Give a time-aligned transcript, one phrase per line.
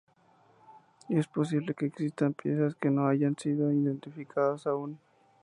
[1.09, 4.97] Es posible que existan piezas que no hayan sido identificadas aún.